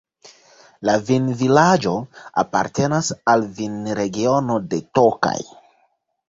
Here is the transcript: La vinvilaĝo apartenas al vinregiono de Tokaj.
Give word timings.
La 0.89 0.93
vinvilaĝo 1.09 1.93
apartenas 2.43 3.11
al 3.35 3.45
vinregiono 3.61 4.57
de 4.73 4.81
Tokaj. 5.01 5.37